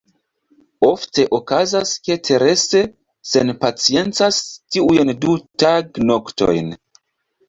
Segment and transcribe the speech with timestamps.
[0.85, 2.81] Ofte okazas, ke Terese
[3.31, 4.39] senpaciencas
[4.77, 6.73] tiujn du tagnoktojn.